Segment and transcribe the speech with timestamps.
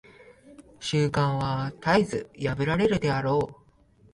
[0.79, 3.71] 習慣は絶えず破られるであろう。